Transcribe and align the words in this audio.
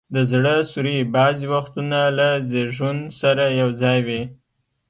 د 0.13 0.15
زړه 0.31 0.55
سوري 0.71 0.97
بعضي 1.15 1.45
وختونه 1.53 1.99
له 2.17 2.29
زیږون 2.49 2.97
سره 3.21 3.43
یو 3.61 3.69
ځای 3.81 3.99
وي. 4.07 4.21